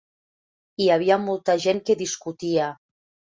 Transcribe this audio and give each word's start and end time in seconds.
Hi 0.83 0.87
havia 0.95 1.17
molta 1.27 1.55
gent 1.67 1.83
que 1.91 1.97
discutia. 2.01 2.71